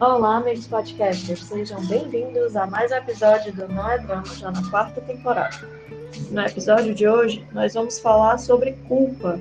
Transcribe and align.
Olá, 0.00 0.38
amigos 0.38 0.66
podcasters, 0.66 1.44
sejam 1.44 1.80
bem-vindos 1.86 2.56
a 2.56 2.66
mais 2.66 2.90
um 2.90 2.96
episódio 2.96 3.52
do 3.52 3.68
Não 3.68 3.88
é 3.88 3.98
Drama, 3.98 4.26
já 4.26 4.50
na 4.50 4.68
quarta 4.68 5.00
temporada. 5.00 5.56
No 6.32 6.40
episódio 6.40 6.92
de 6.92 7.06
hoje, 7.06 7.46
nós 7.52 7.74
vamos 7.74 8.00
falar 8.00 8.38
sobre 8.38 8.72
culpa. 8.88 9.38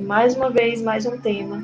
Mais 0.00 0.34
uma 0.34 0.50
vez, 0.50 0.82
mais 0.82 1.06
um 1.06 1.16
tema 1.18 1.62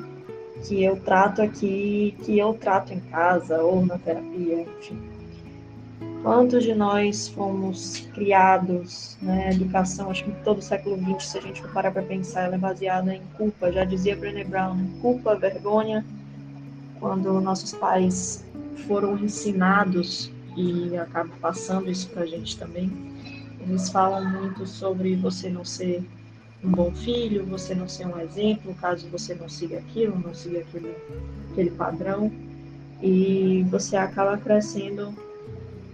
que 0.63 0.85
eu 0.85 1.01
trato 1.01 1.43
aqui, 1.43 2.17
que 2.25 2.39
eu 2.39 2.55
trato 2.55 2.95
em 2.95 3.01
casa 3.01 3.61
ou 3.61 3.85
na 3.85 3.99
terapia, 3.99 4.63
enfim. 4.63 5.03
Quantos 6.23 6.63
de 6.63 6.77
nós 6.77 7.27
fomos 7.29 8.09
criados, 8.15 9.19
né? 9.21 9.51
Educação, 9.51 10.13
acho 10.13 10.25
que 10.25 10.33
todo 10.45 10.59
o 10.59 10.63
século 10.63 10.97
XX, 10.97 11.25
se 11.25 11.39
a 11.39 11.41
gente 11.41 11.61
for 11.61 11.73
parar 11.73 11.91
para 11.91 12.03
pensar, 12.03 12.45
ela 12.45 12.55
é 12.55 12.59
baseada 12.59 13.13
em 13.13 13.23
culpa. 13.37 13.73
Já 13.73 13.85
dizia 13.85 14.17
Brené 14.17 14.45
Brown, 14.45 14.75
né? 14.75 14.89
culpa, 15.03 15.35
vergonha. 15.35 16.05
Quando 17.01 17.41
nossos 17.41 17.73
pais 17.73 18.45
foram 18.87 19.19
ensinados 19.19 20.31
e 20.57 20.97
acabam 20.97 21.37
passando 21.41 21.91
isso 21.91 22.09
para 22.11 22.23
a 22.23 22.27
gente 22.27 22.57
também, 22.59 22.91
eles 23.61 23.91
falam 23.91 24.25
muito 24.25 24.67
sobre 24.67 25.17
você 25.17 25.51
não 25.51 25.65
ser 25.65 26.05
um 26.65 26.71
bom 26.71 26.91
filho, 26.93 27.45
você 27.45 27.75
não 27.75 27.89
ser 27.89 28.07
um 28.07 28.19
exemplo, 28.19 28.75
caso 28.75 29.09
você 29.09 29.35
não 29.35 29.49
siga 29.49 29.79
aquilo, 29.79 30.19
não 30.19 30.35
siga 30.35 30.61
aquele, 30.61 30.95
aquele 31.51 31.71
padrão, 31.71 32.33
e 33.03 33.65
você 33.71 33.97
acaba 33.97 34.39
crescendo 34.39 35.15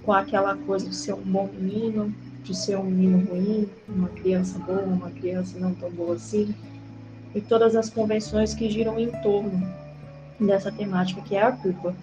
com 0.02 0.12
aquela 0.12 0.56
coisa 0.56 0.88
de 0.88 0.94
ser 0.94 1.14
um 1.14 1.22
bom 1.22 1.48
menino, 1.52 2.14
de 2.44 2.56
ser 2.56 2.76
um 2.76 2.84
menino 2.84 3.24
ruim, 3.28 3.68
uma 3.88 4.08
criança 4.08 4.58
boa, 4.60 4.82
uma 4.82 5.10
criança 5.10 5.58
não 5.58 5.74
tão 5.74 5.90
boa 5.90 6.14
assim, 6.14 6.54
e 7.34 7.40
todas 7.40 7.74
as 7.74 7.88
convenções 7.90 8.54
que 8.54 8.70
giram 8.70 8.98
em 8.98 9.10
torno 9.22 9.81
dessa 10.46 10.70
temática 10.70 11.20
que 11.22 11.36
é 11.36 11.42
a 11.42 11.52
culpa. 11.52 11.94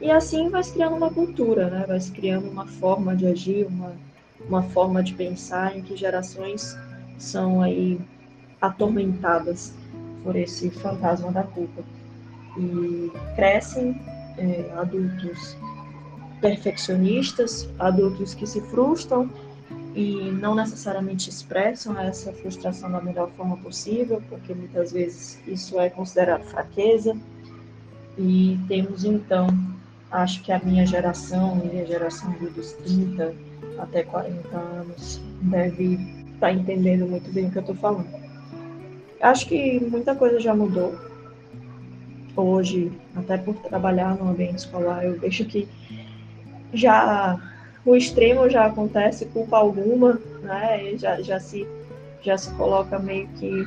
E 0.00 0.10
assim 0.10 0.48
vai 0.48 0.62
se 0.62 0.72
criando 0.72 0.96
uma 0.96 1.10
cultura, 1.10 1.68
né? 1.68 1.84
vai 1.86 1.98
se 2.00 2.12
criando 2.12 2.48
uma 2.48 2.66
forma 2.66 3.16
de 3.16 3.26
agir, 3.26 3.66
uma, 3.66 3.92
uma 4.46 4.62
forma 4.62 5.02
de 5.02 5.14
pensar 5.14 5.76
em 5.76 5.82
que 5.82 5.96
gerações 5.96 6.76
são 7.18 7.60
aí 7.60 8.00
atormentadas 8.60 9.74
por 10.22 10.36
esse 10.36 10.70
fantasma 10.70 11.32
da 11.32 11.42
culpa. 11.42 11.82
E 12.56 13.12
crescem 13.34 14.00
é, 14.36 14.70
adultos 14.76 15.56
perfeccionistas, 16.40 17.68
adultos 17.78 18.34
que 18.34 18.46
se 18.46 18.60
frustram 18.60 19.28
e 19.94 20.30
não 20.30 20.54
necessariamente 20.54 21.28
expressam 21.28 21.98
essa 21.98 22.32
frustração 22.32 22.90
da 22.90 23.00
melhor 23.00 23.30
forma 23.30 23.56
possível, 23.56 24.22
porque 24.28 24.54
muitas 24.54 24.92
vezes 24.92 25.40
isso 25.46 25.78
é 25.80 25.90
considerado 25.90 26.44
fraqueza. 26.44 27.16
E 28.18 28.58
temos 28.66 29.04
então, 29.04 29.46
acho 30.10 30.42
que 30.42 30.50
a 30.50 30.58
minha 30.58 30.84
geração 30.84 31.62
e 31.72 31.80
a 31.80 31.84
geração 31.84 32.32
dos 32.32 32.72
30 32.72 33.32
até 33.78 34.02
40 34.02 34.56
anos 34.56 35.20
deve 35.42 35.94
estar 35.94 36.48
tá 36.48 36.52
entendendo 36.52 37.06
muito 37.06 37.32
bem 37.32 37.46
o 37.46 37.50
que 37.50 37.58
eu 37.58 37.60
estou 37.60 37.76
falando. 37.76 38.08
Acho 39.20 39.46
que 39.46 39.80
muita 39.80 40.16
coisa 40.16 40.40
já 40.40 40.54
mudou. 40.54 40.98
Hoje, 42.36 42.92
até 43.16 43.36
por 43.36 43.54
trabalhar 43.56 44.16
no 44.16 44.30
ambiente 44.30 44.58
escolar, 44.58 45.04
eu 45.04 45.18
vejo 45.18 45.44
que 45.44 45.68
já 46.72 47.38
o 47.84 47.96
extremo 47.96 48.48
já 48.48 48.66
acontece 48.66 49.26
culpa 49.26 49.56
alguma, 49.56 50.20
né? 50.42 50.96
Já, 50.96 51.20
já 51.20 51.40
se 51.40 51.66
já 52.20 52.36
se 52.36 52.52
coloca 52.54 52.98
meio 52.98 53.28
que 53.28 53.66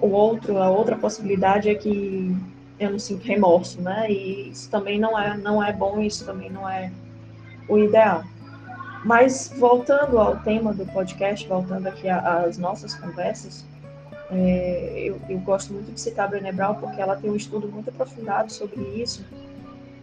o 0.00 0.08
outro, 0.08 0.58
a 0.58 0.70
outra 0.70 0.96
possibilidade 0.96 1.68
é 1.68 1.74
que 1.74 2.34
eu 2.78 2.90
não 2.90 2.98
sinto 2.98 3.24
remorso, 3.26 3.80
né? 3.80 4.10
E 4.10 4.50
isso 4.50 4.70
também 4.70 4.98
não 4.98 5.18
é 5.18 5.36
não 5.36 5.62
é 5.62 5.72
bom, 5.72 6.00
isso 6.00 6.24
também 6.24 6.50
não 6.50 6.68
é 6.68 6.90
o 7.68 7.78
ideal. 7.78 8.24
Mas 9.04 9.52
voltando 9.56 10.18
ao 10.18 10.36
tema 10.38 10.72
do 10.72 10.84
podcast, 10.86 11.46
voltando 11.46 11.86
aqui 11.86 12.08
às 12.08 12.58
nossas 12.58 12.94
conversas, 12.94 13.64
é, 14.30 15.04
eu, 15.04 15.20
eu, 15.28 15.38
gosto 15.38 15.72
muito 15.72 15.92
de 15.92 16.00
citar 16.00 16.26
a 16.26 16.28
Brené 16.28 16.52
Brown 16.52 16.74
porque 16.74 17.00
ela 17.00 17.16
tem 17.16 17.30
um 17.30 17.36
estudo 17.36 17.68
muito 17.68 17.88
aprofundado 17.90 18.52
sobre 18.52 18.80
isso 19.00 19.24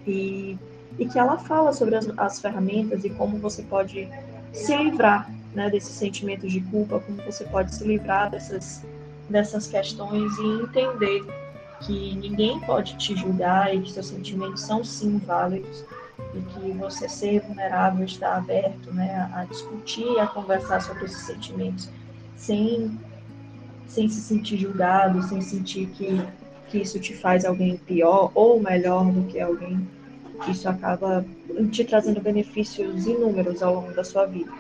e 0.08 0.58
e 0.98 1.06
que 1.06 1.20
ela 1.20 1.38
fala 1.38 1.74
sobre 1.74 1.96
as, 1.96 2.08
as 2.18 2.40
ferramentas 2.40 3.04
e 3.04 3.10
como 3.10 3.38
você 3.38 3.62
pode 3.64 4.10
se 4.54 4.76
livrar 4.76 5.30
né, 5.54 5.70
desses 5.70 5.96
sentimentos 5.96 6.52
de 6.52 6.62
culpa, 6.62 7.00
como 7.00 7.22
você 7.24 7.44
pode 7.46 7.74
se 7.74 7.84
livrar 7.84 8.30
dessas, 8.30 8.84
dessas 9.30 9.68
questões 9.68 10.32
e 10.38 10.64
entender 10.64 11.24
que 11.82 12.16
ninguém 12.16 12.60
pode 12.62 12.98
te 12.98 13.16
julgar 13.16 13.74
e 13.76 13.82
que 13.82 13.92
seus 13.92 14.08
sentimentos 14.08 14.62
são 14.62 14.84
sim 14.84 15.18
válidos 15.18 15.84
e 16.34 16.42
que 16.42 16.72
você 16.72 17.08
ser 17.08 17.42
vulnerável 17.42 18.06
está 18.06 18.36
aberto 18.36 18.94
né, 18.94 19.30
a, 19.34 19.46
discutir, 19.46 20.20
a 20.20 20.28
conversar 20.28 20.82
sobre 20.82 21.06
esses 21.06 21.26
sentimentos 21.26 21.90
sem, 22.36 22.98
sem 23.88 24.10
se 24.10 24.22
sentir 24.22 24.58
julgado, 24.58 25.22
sem 25.24 25.42
sentir 25.42 25.88
que, 25.88 26.22
que 26.68 26.80
isso 26.80 27.00
te 27.00 27.14
faz 27.14 27.46
alguém 27.46 27.78
pior 27.78 28.32
ou 28.34 28.62
melhor 28.62 29.12
do 29.12 29.24
que 29.24 29.40
alguém 29.40 29.88
isso 30.48 30.68
acaba 30.68 31.26
te 31.72 31.84
trazendo 31.86 32.22
benefícios 32.22 33.06
inúmeros 33.06 33.64
ao 33.64 33.76
longo 33.76 33.94
da 33.94 34.04
sua 34.04 34.26
vida. 34.26 34.52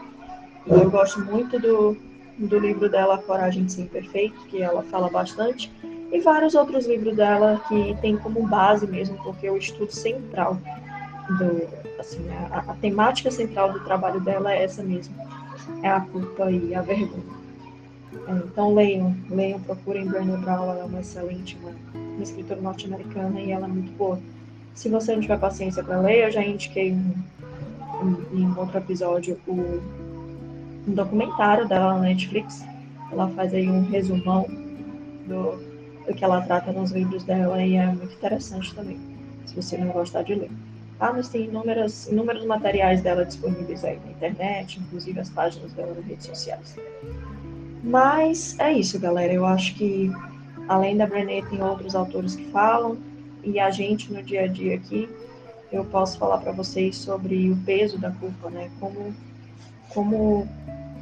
E 0.66 0.72
eu 0.72 0.90
gosto 0.90 1.20
muito 1.20 1.60
do, 1.60 1.98
do 2.38 2.60
livro 2.60 2.90
dela, 2.90 3.18
Coragem 3.18 3.66
de 3.66 3.74
Ser 3.74 3.82
Imperfeito, 3.84 4.40
que 4.48 4.62
ela 4.62 4.84
fala 4.84 5.10
bastante, 5.10 5.72
e 6.12 6.20
vários 6.20 6.56
outros 6.56 6.86
livros 6.86 7.16
dela 7.16 7.62
que 7.68 7.96
tem 8.02 8.18
como 8.18 8.46
base 8.48 8.88
mesmo, 8.88 9.18
porque 9.24 9.50
o 9.50 9.58
estudo 9.58 9.92
central, 9.92 10.58
do, 11.38 11.68
assim, 12.00 12.26
a, 12.52 12.72
a 12.72 12.74
temática 12.76 13.32
central 13.32 13.74
do 13.74 13.80
trabalho 13.82 14.20
dela 14.22 14.54
é 14.54 14.64
essa 14.64 14.84
mesmo, 14.84 15.16
é 15.82 15.90
a 15.90 16.00
culpa 16.00 16.52
e 16.52 16.74
a 16.76 16.82
vergonha. 16.82 17.36
É, 18.28 18.32
então 18.32 18.74
leiam, 18.74 19.16
leiam, 19.30 19.60
procurem 19.60 20.06
Brené 20.06 20.38
Brown, 20.38 20.64
ela 20.64 20.80
é 20.80 20.84
uma 20.84 21.00
excelente, 21.00 21.58
uma, 21.62 21.72
uma 21.94 22.24
escritora 22.24 22.62
norte-americana 22.62 23.40
e 23.42 23.52
ela 23.52 23.66
é 23.66 23.70
muito 23.70 23.92
boa. 23.98 24.20
Se 24.74 24.90
você 24.90 25.14
não 25.14 25.22
tiver 25.22 25.40
paciência 25.40 25.84
para 25.84 26.00
ler, 26.00 26.26
eu 26.26 26.32
já 26.32 26.44
indiquei 26.44 26.94
um, 26.94 27.14
um, 28.02 28.40
em 28.40 28.58
outro 28.58 28.78
episódio 28.78 29.40
o, 29.48 29.82
um 30.88 30.94
documentário 30.94 31.68
dela 31.68 31.96
na 31.96 32.02
Netflix. 32.02 32.64
Ela 33.12 33.28
faz 33.30 33.54
aí 33.54 33.70
um 33.70 33.84
resumão 33.90 34.46
do 35.28 35.75
que 36.14 36.24
ela 36.24 36.42
trata 36.42 36.72
nos 36.72 36.92
livros 36.92 37.24
dela 37.24 37.62
e 37.64 37.76
é 37.76 37.86
muito 37.88 38.14
interessante 38.14 38.74
também, 38.76 39.00
se 39.46 39.56
você 39.56 39.78
não 39.78 39.88
gostar 39.88 40.24
de 40.24 40.36
ler. 40.36 40.52
Ah, 41.00 41.12
mas 41.12 41.28
tem 41.28 41.46
inúmeras, 41.46 42.08
inúmeros 42.08 42.46
materiais 42.46 43.02
dela 43.02 43.26
disponíveis 43.26 43.84
aí 43.84 44.00
na 44.06 44.12
internet, 44.12 44.80
inclusive 44.80 45.20
as 45.20 45.30
páginas 45.30 45.74
dela 45.74 45.94
nas 45.94 46.06
redes 46.06 46.26
sociais. 46.26 46.76
Mas 47.84 48.58
é 48.60 48.72
isso, 48.72 49.00
galera. 49.00 49.34
Eu 49.34 49.46
acho 49.46 49.76
que 49.76 50.12
além 50.68 50.96
da 50.98 51.06
Brené, 51.06 51.42
tem 51.44 51.62
outros 51.62 51.96
autores 51.96 52.36
que 52.36 52.46
falam 52.46 52.98
e 53.44 53.60
a 53.60 53.70
gente 53.70 54.12
no 54.12 54.24
dia 54.24 54.44
a 54.44 54.48
dia 54.48 54.76
aqui, 54.76 55.10
eu 55.72 55.86
posso 55.86 56.18
falar 56.18 56.40
para 56.40 56.52
vocês 56.52 56.96
sobre 56.96 57.50
o 57.52 57.58
peso 57.58 57.98
da 57.98 58.12
culpa, 58.12 58.50
né? 58.50 58.72
Como, 58.80 59.14
como 59.90 60.48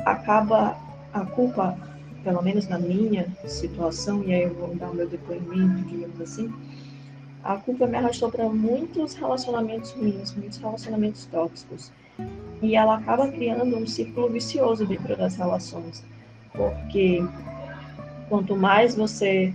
acaba 0.06 0.76
a 1.14 1.26
culpa, 1.26 1.78
pelo 2.24 2.42
menos 2.42 2.68
na 2.68 2.80
minha 2.80 3.28
situação, 3.46 4.24
e 4.24 4.34
aí 4.34 4.44
eu 4.44 4.54
vou 4.54 4.76
dar 4.76 4.90
o 4.90 4.96
meu 4.96 5.08
depoimento, 5.08 5.82
digamos 5.84 6.20
assim, 6.22 6.52
a 7.44 7.58
culpa 7.58 7.86
me 7.86 7.98
arrastou 7.98 8.32
para 8.32 8.48
muitos 8.48 9.14
relacionamentos 9.16 9.92
ruins, 9.92 10.34
muitos 10.34 10.58
relacionamentos 10.58 11.26
tóxicos. 11.26 11.92
E 12.62 12.76
ela 12.76 12.96
acaba 12.96 13.28
criando 13.28 13.76
um 13.76 13.86
círculo 13.86 14.30
vicioso 14.30 14.86
dentro 14.86 15.18
das 15.18 15.36
relações. 15.36 16.04
Porque 16.54 17.22
quanto 18.30 18.56
mais 18.56 18.96
você 18.96 19.54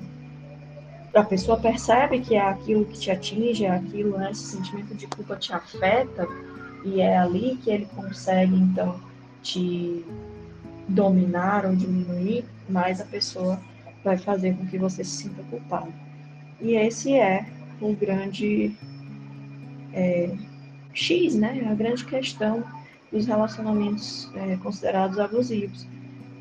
a 1.15 1.25
pessoa 1.25 1.59
percebe 1.59 2.21
que 2.21 2.35
é 2.37 2.41
aquilo 2.41 2.85
que 2.85 2.99
te 2.99 3.11
atinge, 3.11 3.65
é 3.65 3.71
aquilo, 3.71 4.19
né, 4.19 4.31
esse 4.31 4.43
sentimento 4.43 4.95
de 4.95 5.07
culpa 5.07 5.37
te 5.37 5.53
afeta, 5.53 6.29
e 6.85 7.01
é 7.01 7.19
ali 7.19 7.59
que 7.63 7.71
ele 7.71 7.87
consegue, 7.97 8.55
então, 8.55 9.01
te 9.43 10.05
dominar 10.89 11.67
ou 11.67 11.77
diminuir, 11.77 12.45
mais 12.69 13.01
a 13.01 13.05
pessoa 13.05 13.61
vai 14.05 14.17
fazer 14.17 14.57
com 14.57 14.67
que 14.67 14.79
você 14.79 15.05
se 15.05 15.23
sinta 15.23 15.43
culpado. 15.45 15.93
E 16.61 16.75
esse 16.75 17.15
é 17.15 17.47
o 17.81 17.93
grande 17.95 18.75
é, 19.93 20.31
X, 20.93 21.35
né, 21.35 21.69
a 21.71 21.75
grande 21.75 22.05
questão 22.05 22.65
dos 23.13 23.27
relacionamentos 23.27 24.31
é, 24.35 24.57
considerados 24.57 25.19
abusivos. 25.19 25.87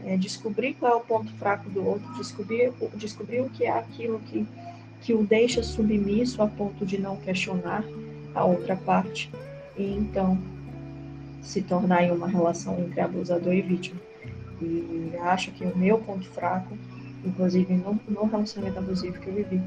É 0.06 0.16
descobrir 0.16 0.74
qual 0.76 0.94
é 0.94 0.96
o 0.96 1.02
ponto 1.02 1.32
fraco 1.34 1.70
do 1.70 1.86
outro, 1.86 2.14
descobrir, 2.16 2.72
descobrir 2.96 3.42
o 3.42 3.50
que 3.50 3.66
é 3.66 3.72
aquilo 3.72 4.20
que 4.20 4.48
que 5.02 5.14
o 5.14 5.24
deixa 5.24 5.64
submisso 5.64 6.42
a 6.42 6.48
ponto 6.48 6.86
de 6.86 6.98
não 6.98 7.18
questionar 7.18 7.84
a 8.34 8.44
outra 8.44 8.76
parte 8.76 9.32
e 9.78 9.84
então 9.84 10.38
se 11.42 11.62
tornar 11.62 12.04
em 12.04 12.12
uma 12.12 12.28
relação 12.28 12.80
entre 12.80 13.00
abusador 13.00 13.54
e 13.54 13.62
vítima. 13.62 14.07
E 14.62 15.12
acho 15.22 15.52
que 15.52 15.64
o 15.64 15.78
meu 15.78 16.00
ponto 16.00 16.28
fraco, 16.30 16.78
inclusive 17.24 17.74
no, 17.74 18.00
no 18.08 18.26
relacionamento 18.26 18.80
abusivo 18.80 19.20
que 19.20 19.28
eu 19.28 19.36
vivi, 19.36 19.62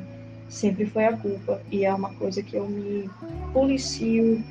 sempre 0.48 0.84
foi 0.84 1.06
a 1.06 1.16
culpa 1.16 1.62
e 1.70 1.84
é 1.84 1.94
uma 1.94 2.12
coisa 2.14 2.42
que 2.42 2.56
eu 2.56 2.69
me 2.69 3.08
policio 3.52 4.42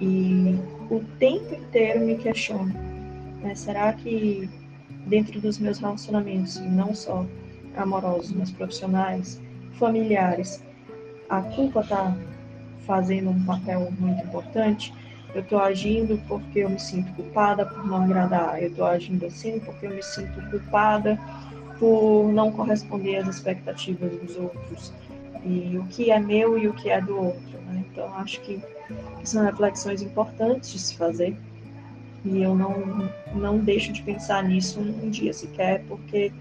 e 0.00 0.58
o 0.90 1.00
tempo 1.18 1.54
inteiro 1.54 2.00
me 2.00 2.16
questiono. 2.16 2.72
Né? 3.42 3.54
Será 3.54 3.92
que 3.94 4.48
dentro 5.06 5.40
dos 5.40 5.58
meus 5.58 5.78
relacionamentos, 5.78 6.56
não 6.60 6.94
só 6.94 7.24
amorosos, 7.76 8.32
mas 8.32 8.50
profissionais, 8.50 9.40
familiares, 9.78 10.62
a 11.28 11.40
culpa 11.40 11.80
está 11.80 12.16
fazendo 12.86 13.30
um 13.30 13.44
papel 13.44 13.90
muito 13.98 14.22
importante? 14.24 14.92
Eu 15.36 15.42
estou 15.42 15.58
agindo 15.58 16.18
porque 16.26 16.60
eu 16.60 16.70
me 16.70 16.80
sinto 16.80 17.12
culpada 17.12 17.66
por 17.66 17.86
não 17.86 18.04
agradar. 18.04 18.62
Eu 18.62 18.68
estou 18.68 18.86
agindo 18.86 19.26
assim 19.26 19.60
porque 19.60 19.84
eu 19.84 19.90
me 19.90 20.02
sinto 20.02 20.40
culpada 20.50 21.20
por 21.78 22.32
não 22.32 22.50
corresponder 22.50 23.16
às 23.16 23.28
expectativas 23.28 24.12
dos 24.18 24.34
outros. 24.38 24.94
E 25.44 25.76
o 25.76 25.84
que 25.88 26.10
é 26.10 26.18
meu 26.18 26.56
e 26.56 26.66
o 26.66 26.72
que 26.72 26.88
é 26.88 27.02
do 27.02 27.18
outro. 27.18 27.58
Né? 27.66 27.84
Então, 27.92 28.14
acho 28.14 28.40
que 28.40 28.62
são 29.24 29.44
reflexões 29.44 30.00
importantes 30.00 30.72
de 30.72 30.78
se 30.78 30.96
fazer. 30.96 31.36
E 32.24 32.42
eu 32.42 32.54
não, 32.54 33.06
não 33.34 33.58
deixo 33.58 33.92
de 33.92 34.00
pensar 34.00 34.42
nisso 34.42 34.80
um 34.80 35.10
dia 35.10 35.34
sequer, 35.34 35.84
porque 35.86 36.32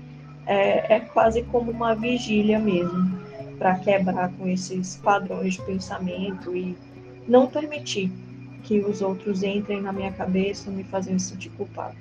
é, 0.45 0.95
é 0.95 0.99
quase 1.01 1.43
como 1.43 1.69
uma 1.69 1.93
vigília 1.93 2.59
mesmo, 2.59 3.19
para 3.59 3.75
quebrar 3.75 4.31
com 4.37 4.47
esses 4.47 4.95
padrões 4.95 5.55
de 5.55 5.61
pensamento 5.63 6.55
e 6.55 6.77
não 7.27 7.45
permitir 7.45 8.09
que 8.65 8.79
os 8.79 9.01
outros 9.01 9.43
entrem 9.43 9.81
na 9.81 9.93
minha 9.93 10.11
cabeça 10.11 10.71
me 10.71 10.83
fazendo 10.83 11.19
sentir 11.19 11.49
culpado. 11.51 11.95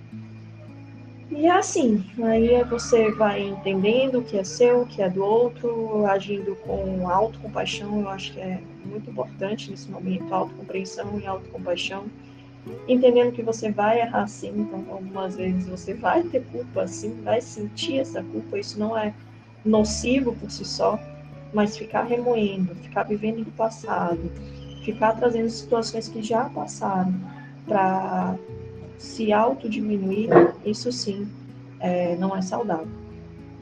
E 1.31 1.46
é 1.46 1.50
assim, 1.50 2.05
aí 2.22 2.62
você 2.64 3.11
vai 3.11 3.43
entendendo 3.43 4.19
o 4.19 4.25
que 4.25 4.38
é 4.38 4.44
seu, 4.44 4.82
o 4.82 4.87
que 4.87 5.02
é 5.02 5.11
do 5.11 5.22
outro, 5.22 6.06
agindo 6.06 6.55
com 6.56 7.08
autocompaixão, 7.08 8.00
eu 8.00 8.08
acho 8.08 8.32
que 8.32 8.40
é 8.40 8.61
muito 8.84 9.11
importante 9.11 9.70
nesse 9.70 9.90
momento, 9.90 10.32
autocompreensão 10.32 11.19
e 11.20 11.26
autocompaixão. 11.26 12.05
Entendendo 12.88 13.32
que 13.32 13.43
você 13.43 13.70
vai 13.70 14.00
errar 14.00 14.26
sim, 14.26 14.52
então 14.61 14.84
algumas 14.90 15.37
vezes 15.37 15.66
você 15.66 15.93
vai 15.93 16.22
ter 16.22 16.43
culpa 16.44 16.87
sim, 16.87 17.20
vai 17.22 17.40
sentir 17.40 17.99
essa 17.99 18.22
culpa, 18.22 18.58
isso 18.58 18.78
não 18.78 18.96
é 18.96 19.12
nocivo 19.64 20.34
por 20.34 20.50
si 20.50 20.64
só, 20.64 20.99
mas 21.52 21.76
ficar 21.76 22.05
remoendo, 22.05 22.75
ficar 22.76 23.02
vivendo 23.02 23.38
no 23.38 23.52
passado, 23.52 24.31
ficar 24.84 25.14
trazendo 25.14 25.48
situações 25.48 26.08
que 26.08 26.22
já 26.22 26.44
passaram 26.50 27.14
para 27.66 28.36
se 28.98 29.32
autodiminuir, 29.32 30.28
isso 30.64 30.92
sim 30.92 31.26
é, 31.81 32.16
não 32.16 32.36
é 32.36 32.42
saudável. 32.42 32.88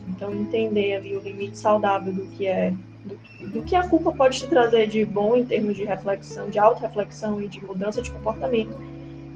Então, 0.08 0.32
entender 0.34 0.96
ali 0.96 1.16
o 1.16 1.20
limite 1.20 1.56
saudável 1.56 2.12
do 2.12 2.26
que 2.26 2.46
é 2.46 2.74
do, 3.04 3.18
do, 3.48 3.62
que 3.62 3.74
a 3.74 3.88
culpa 3.88 4.12
pode 4.12 4.38
te 4.38 4.46
trazer 4.46 4.86
de 4.86 5.04
bom 5.04 5.36
em 5.36 5.44
termos 5.44 5.76
de 5.76 5.84
reflexão, 5.84 6.48
de 6.48 6.58
auto-reflexão 6.58 7.40
e 7.40 7.48
de 7.48 7.64
mudança 7.64 8.02
de 8.02 8.10
comportamento, 8.10 8.76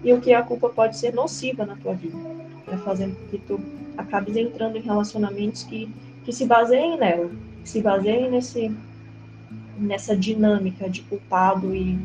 e 0.05 0.13
o 0.13 0.21
que 0.21 0.33
a 0.33 0.43
culpa 0.43 0.69
pode 0.69 0.97
ser 0.97 1.13
nociva 1.13 1.67
na 1.67 1.75
tua 1.77 1.95
vida, 1.95 2.17
né, 2.17 2.77
fazendo 2.85 3.17
com 3.17 3.27
que 3.27 3.39
tu 3.39 3.61
acabes 3.97 4.37
entrando 4.37 4.77
em 4.77 4.83
relacionamentos 4.83 5.65
que, 5.65 5.93
que 6.25 6.33
se 6.33 6.47
baseiem 6.47 6.97
nela, 6.97 7.31
que 7.63 7.69
se 7.69 7.81
baseiem 7.81 8.31
nesse, 8.31 8.73
nessa 9.79 10.17
dinâmica 10.17 10.89
de 10.89 11.03
culpado 11.03 11.75
e, 11.75 11.99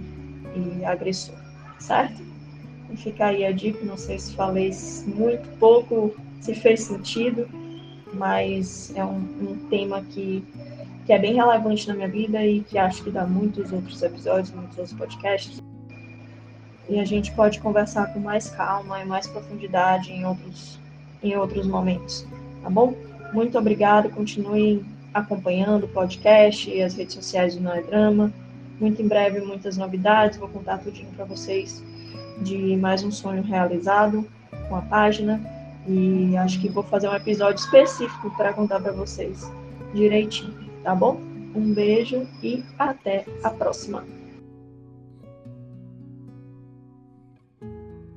e 0.55 0.85
agressor, 0.85 1.35
certo? 1.79 2.21
E 2.91 2.97
fica 2.97 3.27
aí 3.27 3.45
a 3.45 3.51
dica, 3.51 3.83
não 3.85 3.97
sei 3.97 4.19
se 4.19 4.35
falei 4.35 4.71
muito 5.07 5.47
pouco, 5.57 6.13
se 6.41 6.53
fez 6.53 6.81
sentido, 6.81 7.47
mas 8.13 8.91
é 8.95 9.05
um, 9.05 9.17
um 9.17 9.67
tema 9.69 10.01
que, 10.01 10.43
que 11.05 11.13
é 11.13 11.19
bem 11.19 11.33
relevante 11.33 11.87
na 11.87 11.93
minha 11.93 12.09
vida 12.09 12.45
e 12.45 12.61
que 12.61 12.77
acho 12.77 13.03
que 13.03 13.11
dá 13.11 13.25
muitos 13.25 13.71
outros 13.71 14.01
episódios, 14.01 14.51
muitos 14.51 14.77
outros 14.77 14.97
podcasts. 14.97 15.61
E 16.89 16.99
a 16.99 17.05
gente 17.05 17.31
pode 17.31 17.59
conversar 17.59 18.13
com 18.13 18.19
mais 18.19 18.49
calma 18.49 19.01
e 19.01 19.05
mais 19.05 19.25
profundidade 19.27 20.11
em 20.11 20.25
outros, 20.25 20.77
em 21.23 21.37
outros 21.37 21.65
momentos, 21.65 22.27
tá 22.61 22.69
bom? 22.69 22.93
Muito 23.31 23.57
obrigada, 23.57 24.09
continuem 24.09 24.85
acompanhando 25.13 25.85
o 25.85 25.87
podcast 25.87 26.69
e 26.69 26.81
as 26.81 26.93
redes 26.93 27.15
sociais 27.15 27.55
do 27.55 27.61
Não 27.61 27.73
é 27.73 27.81
Drama. 27.81 28.31
Muito 28.79 29.01
em 29.01 29.07
breve, 29.07 29.39
muitas 29.41 29.77
novidades, 29.77 30.37
vou 30.37 30.49
contar 30.49 30.79
tudinho 30.79 31.09
para 31.15 31.25
vocês 31.25 31.83
de 32.41 32.75
mais 32.75 33.03
um 33.03 33.11
sonho 33.11 33.43
realizado 33.43 34.27
com 34.67 34.75
a 34.75 34.81
página 34.81 35.39
e 35.87 36.35
acho 36.37 36.59
que 36.59 36.69
vou 36.69 36.83
fazer 36.83 37.07
um 37.07 37.15
episódio 37.15 37.63
específico 37.63 38.31
para 38.35 38.53
contar 38.53 38.79
para 38.79 38.91
vocês 38.91 39.51
direitinho, 39.93 40.53
tá 40.83 40.95
bom? 40.95 41.19
Um 41.53 41.73
beijo 41.73 42.27
e 42.41 42.63
até 42.79 43.25
a 43.43 43.49
próxima. 43.49 44.03